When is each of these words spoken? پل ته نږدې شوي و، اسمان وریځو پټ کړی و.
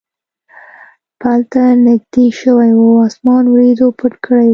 پل 1.19 1.39
ته 1.51 1.63
نږدې 1.85 2.25
شوي 2.39 2.71
و، 2.75 2.81
اسمان 3.07 3.43
وریځو 3.49 3.87
پټ 3.99 4.13
کړی 4.25 4.47
و. 4.49 4.49